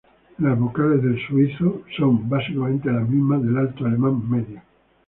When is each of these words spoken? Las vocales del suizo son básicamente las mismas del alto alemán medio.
Las 0.39 0.57
vocales 0.57 1.03
del 1.03 1.21
suizo 1.27 1.83
son 1.95 2.27
básicamente 2.27 2.91
las 2.91 3.07
mismas 3.07 3.43
del 3.43 3.55
alto 3.55 3.85
alemán 3.85 4.27
medio. 4.27 4.59